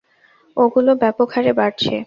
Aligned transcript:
ওগুলো 0.57 0.91
ব্যাপকহারে 1.01 1.51
বাড়ছে। 1.59 1.93